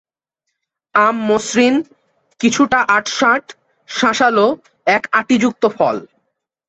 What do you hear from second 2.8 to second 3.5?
আটসাঁট,